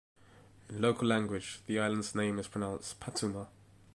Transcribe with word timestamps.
In 0.67 0.81
local 0.81 1.07
language, 1.07 1.59
the 1.67 1.77
island's 1.79 2.15
name 2.15 2.39
is 2.39 2.47
pronounced 2.47 2.99
"Patuma". 2.99 3.49